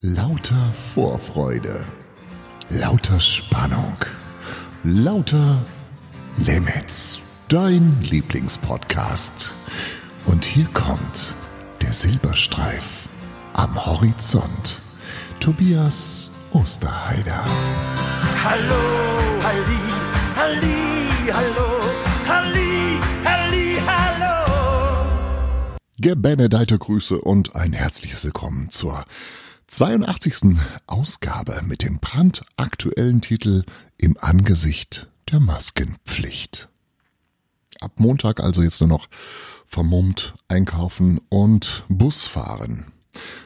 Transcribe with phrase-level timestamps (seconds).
[0.00, 1.84] Lauter Vorfreude,
[2.68, 3.96] lauter Spannung,
[4.84, 5.60] lauter
[6.36, 7.18] Limits.
[7.48, 9.56] Dein Lieblingspodcast.
[10.26, 11.34] Und hier kommt
[11.82, 13.08] der Silberstreif
[13.54, 14.80] am Horizont.
[15.40, 17.44] Tobias Osterheider.
[18.44, 18.74] Hallo,
[19.42, 19.82] Halli,
[20.36, 21.80] Halli, hallo,
[22.28, 25.06] Halli, Halli, hallo.
[25.98, 29.04] Gebenedeite Grüße und ein herzliches Willkommen zur
[29.68, 30.58] 82.
[30.86, 33.64] Ausgabe mit dem brandaktuellen Titel
[33.98, 36.70] Im Angesicht der Maskenpflicht.
[37.80, 39.08] Ab Montag also jetzt nur noch
[39.66, 42.92] vermummt einkaufen und Bus fahren.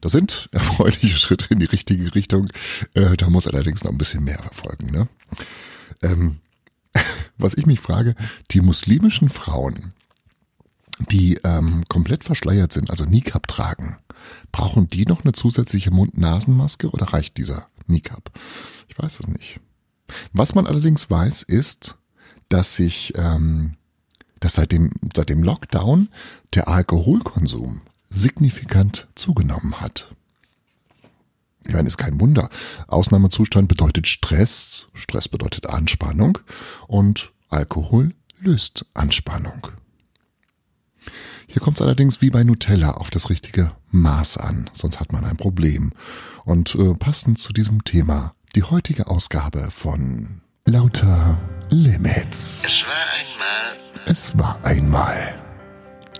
[0.00, 2.48] Das sind erfreuliche Schritte in die richtige Richtung.
[2.94, 4.90] Äh, da muss allerdings noch ein bisschen mehr verfolgen.
[4.90, 5.08] Ne?
[6.02, 6.40] Ähm,
[7.38, 8.16] was ich mich frage,
[8.50, 9.92] die muslimischen Frauen,
[10.98, 13.98] die ähm, komplett verschleiert sind, also Niqab tragen,
[14.52, 18.30] brauchen die noch eine zusätzliche Mund-Nasen-Maske oder reicht dieser Niqab?
[18.88, 19.60] Ich weiß es nicht.
[20.32, 21.96] Was man allerdings weiß, ist,
[22.48, 23.76] dass sich, ähm,
[24.40, 26.08] dass seit dem, seit dem Lockdown
[26.54, 30.14] der Alkoholkonsum signifikant zugenommen hat.
[31.66, 32.48] Ich meine, ist kein Wunder.
[32.86, 36.38] Ausnahmezustand bedeutet Stress, Stress bedeutet Anspannung
[36.86, 39.68] und Alkohol löst Anspannung.
[41.46, 45.24] Hier kommt es allerdings wie bei Nutella auf das richtige Maß an, sonst hat man
[45.24, 45.92] ein Problem.
[46.44, 51.38] Und äh, passend zu diesem Thema die heutige Ausgabe von Lauter
[51.70, 52.62] Limits.
[52.64, 55.42] Es war einmal Es war einmal.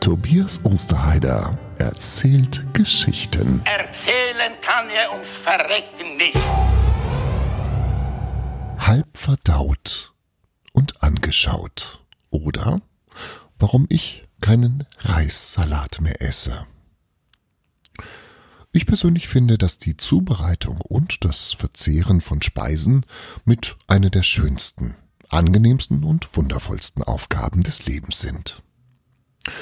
[0.00, 3.60] Tobias Osterheider erzählt Geschichten.
[3.64, 6.38] Erzählen kann er ums Verrecken nicht.
[8.78, 10.14] halb verdaut
[10.72, 12.04] und angeschaut.
[12.30, 12.80] Oder
[13.58, 16.66] warum ich keinen Reissalat mehr esse.
[18.72, 23.06] Ich persönlich finde, dass die Zubereitung und das Verzehren von Speisen
[23.44, 24.94] mit einer der schönsten,
[25.30, 28.62] angenehmsten und wundervollsten Aufgaben des Lebens sind.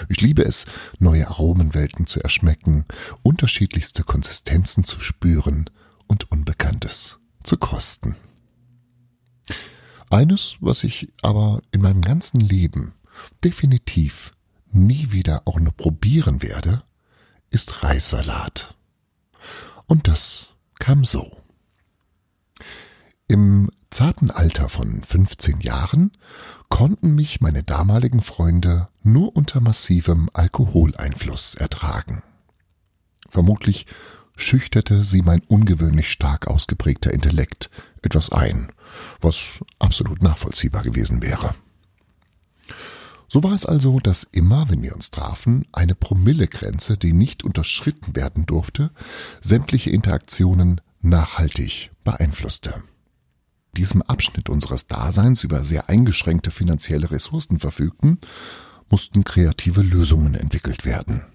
[0.09, 0.65] Ich liebe es,
[0.99, 2.85] neue Aromenwelten zu erschmecken,
[3.23, 5.71] unterschiedlichste Konsistenzen zu spüren
[6.09, 8.17] und Unbekanntes zu kosten.
[10.11, 12.95] Eines, was ich aber in meinem ganzen Leben
[13.43, 14.33] definitiv
[14.77, 16.83] nie wieder auch nur probieren werde,
[17.51, 18.77] ist Reissalat.
[19.87, 21.43] Und das kam so.
[23.29, 26.13] Im zarten Alter von 15 Jahren
[26.69, 32.23] konnten mich meine damaligen Freunde nur unter massivem Alkoholeinfluss ertragen.
[33.29, 33.87] Vermutlich
[34.37, 37.71] schüchterte sie mein ungewöhnlich stark ausgeprägter Intellekt
[38.03, 38.71] etwas ein,
[39.21, 41.55] was absolut nachvollziehbar gewesen wäre.
[43.29, 48.15] So war es also, dass immer, wenn wir uns trafen, eine Promillegrenze, die nicht unterschritten
[48.15, 48.91] werden durfte,
[49.41, 52.83] sämtliche Interaktionen nachhaltig beeinflusste.
[53.77, 58.19] Diesem Abschnitt unseres Daseins über sehr eingeschränkte finanzielle Ressourcen verfügten,
[58.89, 61.27] mussten kreative Lösungen entwickelt werden.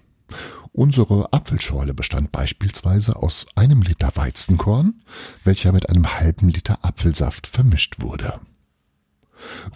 [0.72, 5.02] Unsere Apfelschorle bestand beispielsweise aus einem Liter Weizenkorn,
[5.44, 8.40] welcher mit einem halben Liter Apfelsaft vermischt wurde.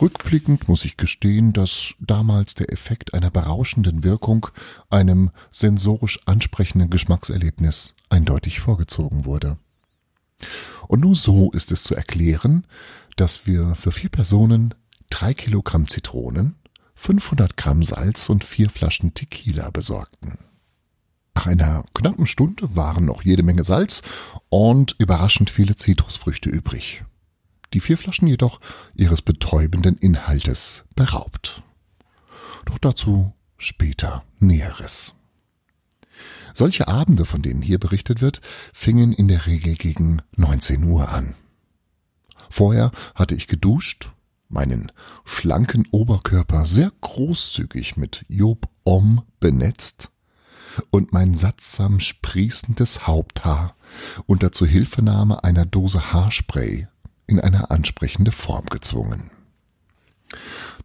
[0.00, 4.49] Rückblickend muss ich gestehen, dass damals der Effekt einer berauschenden Wirkung
[4.91, 9.59] einem sensorisch ansprechenden Geschmackserlebnis eindeutig vorgezogen wurde.
[10.88, 12.66] Und nur so ist es zu erklären,
[13.16, 14.75] dass wir für vier Personen
[15.10, 16.56] drei Kilogramm Zitronen,
[16.94, 20.38] 500 Gramm Salz und vier Flaschen Tequila besorgten.
[21.34, 24.03] Nach einer knappen Stunde waren noch jede Menge Salz
[24.49, 27.05] und überraschend viele Zitrusfrüchte übrig.
[27.72, 28.60] Die vier Flaschen jedoch
[28.94, 31.62] ihres betäubenden Inhaltes beraubt.
[32.65, 35.15] Doch dazu später Näheres.
[36.55, 38.41] Solche Abende, von denen hier berichtet wird,
[38.72, 41.34] fingen in der Regel gegen 19 Uhr an.
[42.49, 44.12] Vorher hatte ich geduscht,
[44.49, 44.93] meinen
[45.25, 50.10] schlanken Oberkörper sehr großzügig mit Job Om benetzt
[50.91, 53.76] und mein sattsam sprießendes Haupthaar
[54.26, 56.88] unter Zuhilfenahme einer Dose Haarspray
[57.26, 59.31] in eine ansprechende Form gezwungen.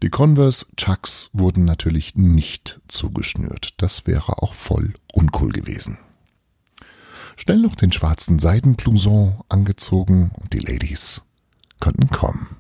[0.01, 3.73] Die Converse Chucks wurden natürlich nicht zugeschnürt.
[3.77, 5.99] Das wäre auch voll uncool gewesen.
[7.35, 11.23] Schnell noch den schwarzen Seidenblouson angezogen und die Ladies
[11.79, 12.55] konnten kommen.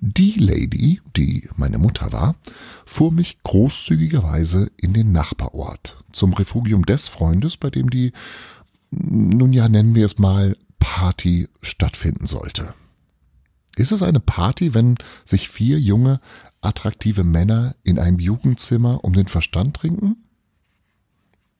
[0.00, 2.36] Die Lady, die meine Mutter war,
[2.84, 8.12] fuhr mich großzügigerweise in den Nachbarort zum Refugium des Freundes, bei dem die,
[8.90, 12.74] nun ja, nennen wir es mal, Party stattfinden sollte.
[13.74, 16.20] Ist es eine Party, wenn sich vier junge,
[16.60, 20.16] attraktive Männer in einem Jugendzimmer um den Verstand trinken?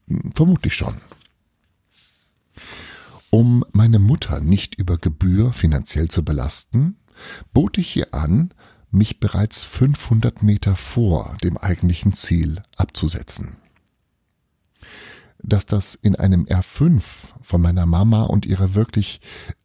[0.09, 1.01] Hm, Vermutlich schon.
[3.31, 6.99] Um meine Mutter nicht über Gebühr finanziell zu belasten,
[7.55, 8.53] bot ich ihr an,
[8.91, 13.57] mich bereits 500 Meter vor dem eigentlichen Ziel abzusetzen.
[15.47, 17.03] Dass das in einem R5
[17.43, 19.21] von meiner Mama und ihrer wirklich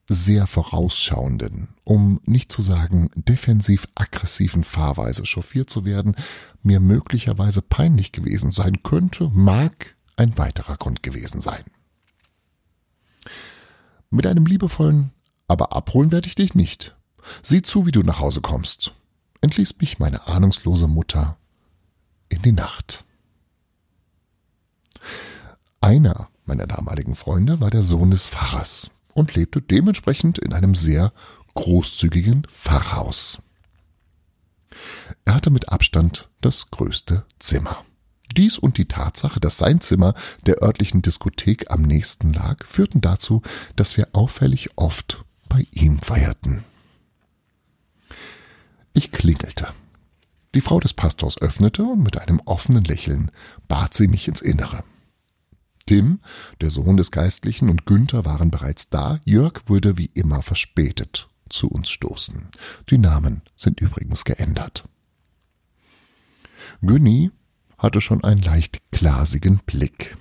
[0.09, 6.15] sehr vorausschauenden, um nicht zu sagen defensiv-aggressiven Fahrweise chauffiert zu werden,
[6.63, 11.63] mir möglicherweise peinlich gewesen sein könnte, mag ein weiterer Grund gewesen sein.
[14.09, 15.11] Mit einem liebevollen,
[15.47, 16.97] aber abholen werde ich dich nicht.
[17.41, 18.95] Sieh zu, wie du nach Hause kommst,
[19.41, 21.37] entließ mich meine ahnungslose Mutter
[22.27, 23.05] in die Nacht.
[25.81, 31.13] Einer meiner damaligen Freunde war der Sohn des Pfarrers und lebte dementsprechend in einem sehr
[31.53, 33.39] großzügigen Pfarrhaus.
[35.25, 37.83] Er hatte mit Abstand das größte Zimmer.
[38.35, 40.13] Dies und die Tatsache, dass sein Zimmer
[40.45, 43.41] der örtlichen Diskothek am nächsten lag, führten dazu,
[43.75, 46.63] dass wir auffällig oft bei ihm feierten.
[48.93, 49.69] Ich klingelte.
[50.55, 53.31] Die Frau des Pastors öffnete und mit einem offenen Lächeln
[53.67, 54.83] bat sie mich ins Innere.
[55.89, 56.19] Tim,
[56.61, 59.19] der Sohn des Geistlichen, und Günther waren bereits da.
[59.25, 62.47] Jörg würde wie immer verspätet zu uns stoßen.
[62.91, 64.87] Die Namen sind übrigens geändert.
[66.83, 67.31] Günni
[67.79, 70.15] hatte schon einen leicht glasigen Blick,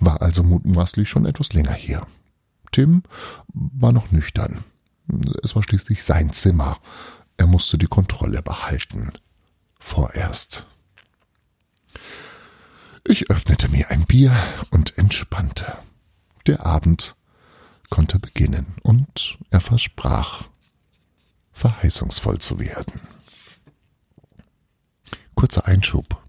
[0.00, 2.06] war also mutmaßlich schon etwas länger hier.
[2.70, 3.02] Tim
[3.52, 4.64] war noch nüchtern.
[5.42, 6.78] Es war schließlich sein Zimmer.
[7.36, 9.12] Er musste die Kontrolle behalten.
[9.78, 10.64] Vorerst.
[13.04, 14.34] Ich öffnete mir ein Bier
[14.70, 15.76] und entspannte.
[16.46, 17.16] Der Abend
[17.90, 20.48] konnte beginnen und er versprach,
[21.52, 23.00] verheißungsvoll zu werden.
[25.34, 26.22] Kurzer Einschub.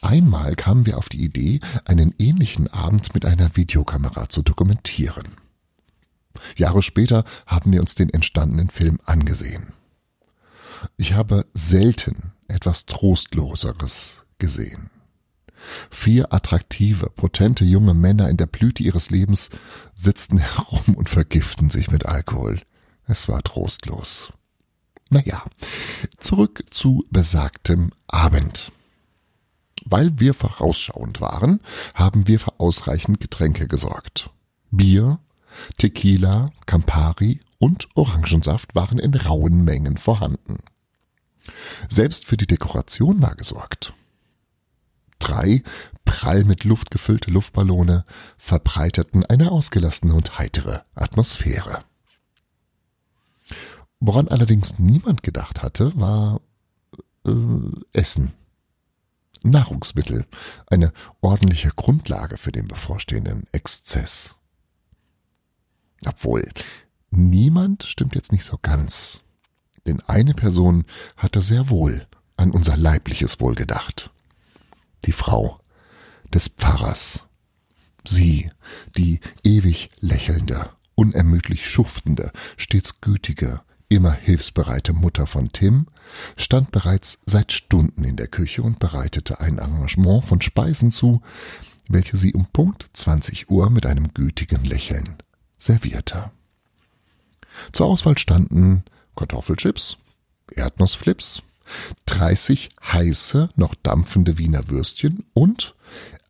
[0.00, 5.36] Einmal kamen wir auf die Idee, einen ähnlichen Abend mit einer Videokamera zu dokumentieren.
[6.56, 9.72] Jahre später haben wir uns den entstandenen Film angesehen.
[10.96, 14.90] Ich habe selten etwas Trostloseres gesehen.
[15.90, 19.50] Vier attraktive, potente junge Männer in der Blüte ihres Lebens
[19.94, 22.60] sitzten herum und vergiften sich mit Alkohol.
[23.06, 24.32] Es war trostlos.
[25.10, 25.44] Naja,
[26.18, 28.72] zurück zu besagtem Abend.
[29.84, 31.60] Weil wir vorausschauend waren,
[31.94, 34.30] haben wir für ausreichend Getränke gesorgt.
[34.70, 35.18] Bier,
[35.76, 40.58] Tequila, Campari und Orangensaft waren in rauen Mengen vorhanden.
[41.88, 43.92] Selbst für die Dekoration war gesorgt.
[45.34, 45.64] Drei
[46.04, 48.04] prall mit Luft gefüllte Luftballone
[48.38, 51.84] verbreiteten eine ausgelassene und heitere Atmosphäre.
[53.98, 56.40] Woran allerdings niemand gedacht hatte, war
[57.26, 57.32] äh,
[57.92, 58.32] Essen.
[59.42, 60.24] Nahrungsmittel,
[60.68, 64.36] eine ordentliche Grundlage für den bevorstehenden Exzess.
[66.06, 66.48] Obwohl,
[67.10, 69.24] niemand stimmt jetzt nicht so ganz.
[69.88, 70.84] Denn eine Person
[71.16, 74.13] hatte sehr wohl an unser leibliches Wohl gedacht.
[75.04, 75.60] Die Frau
[76.32, 77.24] des Pfarrers.
[78.06, 78.50] Sie,
[78.96, 85.86] die ewig lächelnde, unermüdlich schuftende, stets gütige, immer hilfsbereite Mutter von Tim,
[86.36, 91.22] stand bereits seit Stunden in der Küche und bereitete ein Arrangement von Speisen zu,
[91.88, 95.16] welche sie um Punkt 20 Uhr mit einem gütigen Lächeln
[95.58, 96.30] servierte.
[97.72, 98.84] Zur Auswahl standen
[99.16, 99.96] Kartoffelchips,
[100.50, 101.42] Erdnussflips,
[102.06, 105.74] 30 heiße, noch dampfende Wiener Würstchen und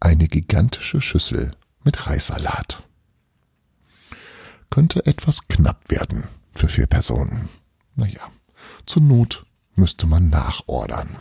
[0.01, 2.83] eine gigantische Schüssel mit Reissalat.
[4.71, 6.25] Könnte etwas knapp werden
[6.55, 7.49] für vier Personen.
[7.97, 8.31] Naja,
[8.87, 11.17] zur Not müsste man nachordern.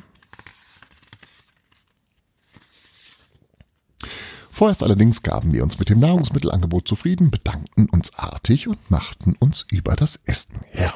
[4.50, 9.66] Vorerst allerdings gaben wir uns mit dem Nahrungsmittelangebot zufrieden, bedankten uns artig und machten uns
[9.70, 10.94] über das Essen her.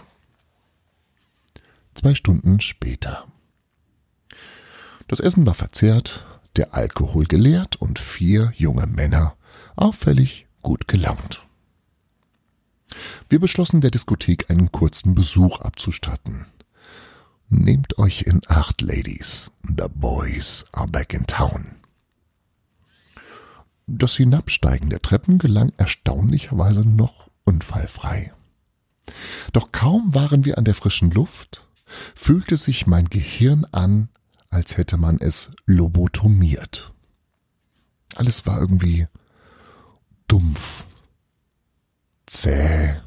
[1.98, 3.26] Zwei Stunden später.
[5.08, 6.26] Das Essen war verzehrt,
[6.56, 9.36] der Alkohol geleert und vier junge Männer
[9.76, 11.48] auffällig gut gelaunt.
[13.30, 16.46] Wir beschlossen der Diskothek einen kurzen Besuch abzustatten.
[17.50, 19.50] Nehmt euch in Acht, Ladies.
[19.64, 21.78] The boys are back in town.
[23.88, 28.34] Das Hinabsteigen der Treppen gelang erstaunlicherweise noch unfallfrei.
[29.52, 31.67] Doch kaum waren wir an der frischen Luft,
[32.16, 34.10] fühlte sich mein Gehirn an,
[34.50, 36.94] als hätte man es lobotomiert.
[38.16, 39.08] Alles war irgendwie
[40.28, 40.86] dumpf,
[42.26, 43.02] zäh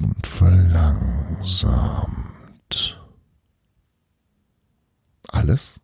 [0.00, 3.00] und verlangsamt.
[5.28, 5.80] Alles?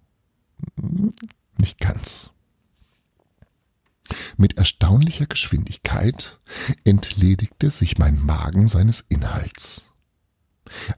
[1.57, 2.31] Nicht ganz.
[4.37, 6.41] Mit erstaunlicher Geschwindigkeit
[6.85, 9.92] entledigte sich mein Magen seines Inhalts.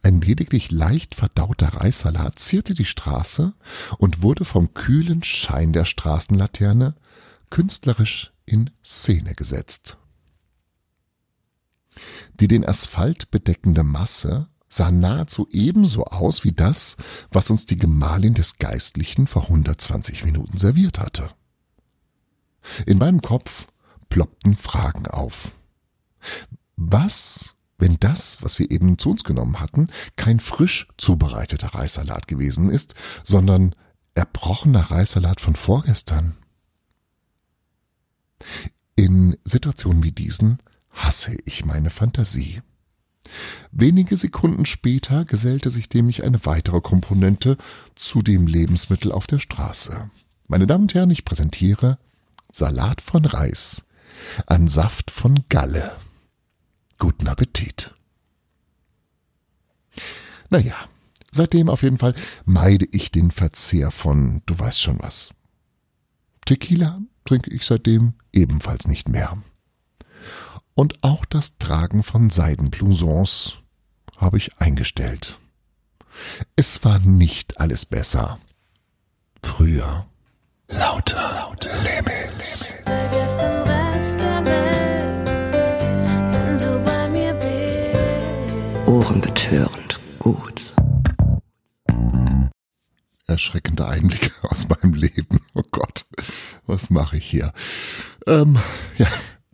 [0.02, 3.54] Ein lediglich leicht verdauter Reissalat zierte die Straße
[3.98, 6.94] und wurde vom kühlen Schein der Straßenlaterne
[7.50, 9.96] künstlerisch in Szene gesetzt.
[12.40, 16.96] Die den Asphalt bedeckende Masse sah nahezu ebenso aus wie das,
[17.30, 21.30] was uns die Gemahlin des Geistlichen vor 120 Minuten serviert hatte.
[22.86, 23.68] In meinem Kopf
[24.08, 25.52] ploppten Fragen auf.
[26.76, 27.53] Was,
[27.84, 32.94] wenn das, was wir eben zu uns genommen hatten, kein frisch zubereiteter Reissalat gewesen ist,
[33.24, 33.74] sondern
[34.14, 36.34] erbrochener Reissalat von vorgestern?
[38.96, 40.60] In Situationen wie diesen
[40.92, 42.62] hasse ich meine Fantasie.
[43.70, 47.58] Wenige Sekunden später gesellte sich nämlich eine weitere Komponente
[47.94, 50.08] zu dem Lebensmittel auf der Straße.
[50.48, 51.98] Meine Damen und Herren, ich präsentiere
[52.50, 53.84] Salat von Reis
[54.46, 55.92] an Saft von Galle.
[56.98, 57.94] Guten Appetit.
[60.50, 60.76] Naja,
[61.30, 65.30] seitdem auf jeden Fall meide ich den Verzehr von, du weißt schon was.
[66.46, 69.38] Tequila trinke ich seitdem ebenfalls nicht mehr.
[70.74, 73.58] Und auch das Tragen von Seidenblousons
[74.18, 75.38] habe ich eingestellt.
[76.56, 78.38] Es war nicht alles besser.
[79.42, 80.06] Früher.
[80.68, 82.74] Lauter, lauter Limits.
[82.84, 84.63] Vergiss
[89.04, 90.74] Ohrenbetörend gut.
[93.26, 95.40] Erschreckende Einblicke aus meinem Leben.
[95.52, 96.06] Oh Gott,
[96.66, 97.52] was mache ich hier?
[98.26, 98.58] Ähm,
[98.96, 99.06] ja,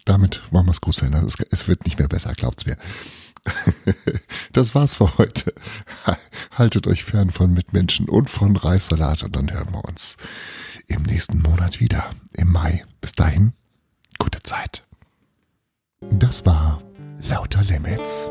[0.05, 1.13] damit wollen wir es gut sein.
[1.15, 2.77] Es, es wird nicht mehr besser, glaubt's mir.
[4.53, 5.55] Das war's für heute.
[6.53, 10.17] Haltet euch fern von Mitmenschen und von Reissalat und dann hören wir uns
[10.87, 12.85] im nächsten Monat wieder, im Mai.
[13.01, 13.53] Bis dahin,
[14.19, 14.87] gute Zeit.
[16.01, 16.83] Das war
[17.29, 18.31] Lauter Limits.